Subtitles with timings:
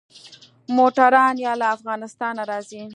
[0.77, 2.83] موټران يا له افغانستانه راځي.